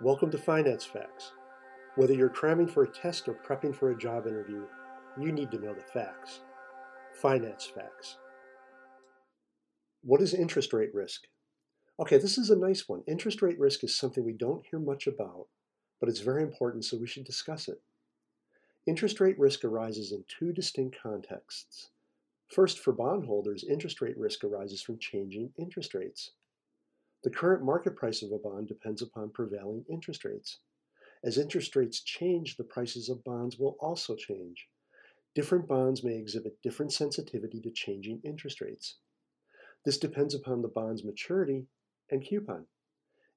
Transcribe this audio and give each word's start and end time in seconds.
Welcome 0.00 0.32
to 0.32 0.38
Finance 0.38 0.84
Facts. 0.84 1.30
Whether 1.94 2.14
you're 2.14 2.28
cramming 2.28 2.66
for 2.66 2.82
a 2.82 2.90
test 2.90 3.28
or 3.28 3.34
prepping 3.34 3.72
for 3.72 3.92
a 3.92 3.96
job 3.96 4.26
interview, 4.26 4.64
you 5.16 5.30
need 5.30 5.52
to 5.52 5.58
know 5.60 5.72
the 5.72 5.82
facts. 5.82 6.40
Finance 7.22 7.66
Facts. 7.72 8.16
What 10.02 10.20
is 10.20 10.34
interest 10.34 10.72
rate 10.72 10.92
risk? 10.92 11.22
Okay, 12.00 12.18
this 12.18 12.38
is 12.38 12.50
a 12.50 12.56
nice 12.56 12.88
one. 12.88 13.04
Interest 13.06 13.40
rate 13.40 13.58
risk 13.58 13.84
is 13.84 13.96
something 13.96 14.24
we 14.24 14.32
don't 14.32 14.66
hear 14.68 14.80
much 14.80 15.06
about, 15.06 15.46
but 16.00 16.08
it's 16.08 16.20
very 16.20 16.42
important, 16.42 16.84
so 16.84 16.96
we 16.96 17.06
should 17.06 17.24
discuss 17.24 17.68
it. 17.68 17.80
Interest 18.88 19.20
rate 19.20 19.38
risk 19.38 19.64
arises 19.64 20.10
in 20.10 20.24
two 20.26 20.52
distinct 20.52 20.96
contexts. 21.00 21.90
First, 22.48 22.80
for 22.80 22.92
bondholders, 22.92 23.62
interest 23.62 24.00
rate 24.00 24.18
risk 24.18 24.42
arises 24.42 24.82
from 24.82 24.98
changing 24.98 25.52
interest 25.56 25.94
rates. 25.94 26.32
The 27.24 27.30
current 27.30 27.64
market 27.64 27.96
price 27.96 28.22
of 28.22 28.32
a 28.32 28.38
bond 28.38 28.68
depends 28.68 29.00
upon 29.00 29.30
prevailing 29.30 29.86
interest 29.88 30.26
rates. 30.26 30.58
As 31.24 31.38
interest 31.38 31.74
rates 31.74 32.02
change, 32.02 32.58
the 32.58 32.64
prices 32.64 33.08
of 33.08 33.24
bonds 33.24 33.58
will 33.58 33.78
also 33.80 34.14
change. 34.14 34.68
Different 35.34 35.66
bonds 35.66 36.04
may 36.04 36.16
exhibit 36.16 36.60
different 36.62 36.92
sensitivity 36.92 37.62
to 37.62 37.70
changing 37.70 38.20
interest 38.24 38.60
rates. 38.60 38.98
This 39.86 39.96
depends 39.96 40.34
upon 40.34 40.60
the 40.60 40.68
bond's 40.68 41.02
maturity 41.02 41.66
and 42.10 42.22
coupon. 42.22 42.66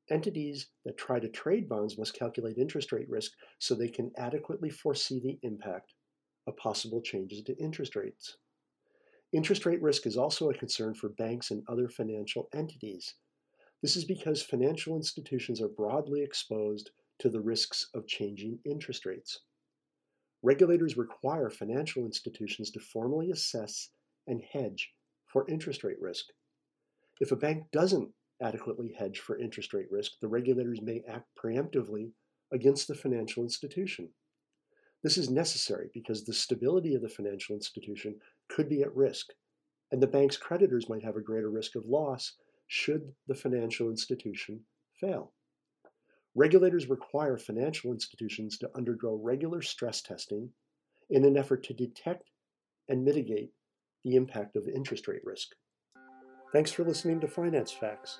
Entities 0.09 0.67
that 0.83 0.97
try 0.97 1.21
to 1.21 1.29
trade 1.29 1.69
bonds 1.69 1.97
must 1.97 2.13
calculate 2.13 2.57
interest 2.57 2.91
rate 2.91 3.09
risk 3.09 3.31
so 3.59 3.73
they 3.73 3.87
can 3.87 4.11
adequately 4.17 4.69
foresee 4.69 5.21
the 5.21 5.39
impact 5.43 5.93
of 6.45 6.57
possible 6.57 7.01
changes 7.01 7.41
to 7.43 7.57
interest 7.57 7.95
rates. 7.95 8.35
Interest 9.31 9.65
rate 9.65 9.81
risk 9.81 10.05
is 10.05 10.17
also 10.17 10.49
a 10.49 10.53
concern 10.53 10.93
for 10.93 11.07
banks 11.07 11.51
and 11.51 11.63
other 11.69 11.87
financial 11.87 12.49
entities 12.53 13.15
this 13.81 13.95
is 13.95 14.05
because 14.05 14.41
financial 14.41 14.95
institutions 14.95 15.61
are 15.61 15.67
broadly 15.67 16.23
exposed 16.23 16.91
to 17.19 17.29
the 17.29 17.41
risks 17.41 17.87
of 17.93 18.07
changing 18.07 18.59
interest 18.65 19.05
rates. 19.05 19.39
Regulators 20.43 20.97
require 20.97 21.49
financial 21.49 22.05
institutions 22.05 22.71
to 22.71 22.79
formally 22.79 23.31
assess 23.31 23.89
and 24.27 24.41
hedge 24.51 24.91
for 25.25 25.49
interest 25.49 25.83
rate 25.83 25.99
risk. 25.99 26.25
If 27.19 27.31
a 27.31 27.35
bank 27.35 27.65
doesn't 27.71 28.09
adequately 28.41 28.93
hedge 28.97 29.19
for 29.19 29.39
interest 29.39 29.73
rate 29.73 29.91
risk, 29.91 30.13
the 30.21 30.27
regulators 30.27 30.81
may 30.81 31.01
act 31.07 31.25
preemptively 31.43 32.11
against 32.51 32.87
the 32.87 32.95
financial 32.95 33.43
institution. 33.43 34.09
This 35.03 35.17
is 35.17 35.29
necessary 35.29 35.89
because 35.93 36.23
the 36.23 36.33
stability 36.33 36.95
of 36.95 37.01
the 37.01 37.09
financial 37.09 37.55
institution 37.55 38.15
could 38.49 38.69
be 38.69 38.81
at 38.81 38.95
risk, 38.95 39.27
and 39.91 40.01
the 40.01 40.07
bank's 40.07 40.37
creditors 40.37 40.89
might 40.89 41.03
have 41.03 41.15
a 41.15 41.21
greater 41.21 41.49
risk 41.49 41.75
of 41.75 41.85
loss 41.85 42.33
should 42.67 43.13
the 43.27 43.35
financial 43.35 43.89
institution 43.89 44.61
fail. 44.99 45.33
Regulators 46.35 46.89
require 46.89 47.37
financial 47.37 47.91
institutions 47.91 48.57
to 48.59 48.69
undergo 48.75 49.19
regular 49.21 49.61
stress 49.61 50.01
testing 50.01 50.49
in 51.09 51.25
an 51.25 51.37
effort 51.37 51.63
to 51.63 51.73
detect 51.73 52.29
and 52.89 53.03
mitigate 53.03 53.51
the 54.03 54.15
impact 54.15 54.55
of 54.55 54.67
interest 54.67 55.07
rate 55.07 55.23
risk. 55.23 55.49
Thanks 56.53 56.71
for 56.71 56.83
listening 56.83 57.19
to 57.21 57.27
Finance 57.27 57.71
Facts. 57.71 58.19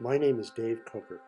My 0.00 0.18
name 0.18 0.40
is 0.40 0.50
Dave 0.50 0.84
Coker. 0.86 1.20